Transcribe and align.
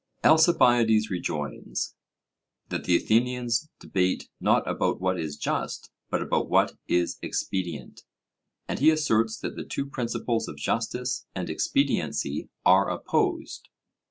Alcibiades 0.23 1.11
rejoins, 1.11 1.95
that 2.69 2.85
the 2.85 2.95
Athenians 2.95 3.69
debate 3.79 4.29
not 4.39 4.67
about 4.67 4.99
what 4.99 5.19
is 5.19 5.37
just, 5.37 5.91
but 6.09 6.23
about 6.23 6.49
what 6.49 6.71
is 6.87 7.19
expedient; 7.21 8.01
and 8.67 8.79
he 8.79 8.89
asserts 8.89 9.37
that 9.37 9.55
the 9.55 9.63
two 9.63 9.85
principles 9.85 10.47
of 10.47 10.57
justice 10.57 11.27
and 11.35 11.51
expediency 11.51 12.49
are 12.65 12.89
opposed. 12.89 13.69